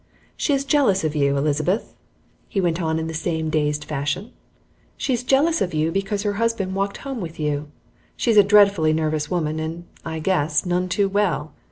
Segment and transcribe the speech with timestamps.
[0.35, 1.93] "She's jealous of you, Elizabeth,"
[2.49, 4.31] he went on in the same dazed fashion.
[4.97, 7.67] "She's jealous of you because her husband walked home with you.
[8.17, 11.53] She's a dreadfully nervous woman, and, I guess, none too well.